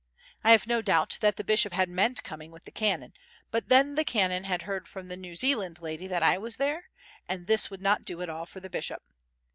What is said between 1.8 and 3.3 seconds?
meant coming with the canon,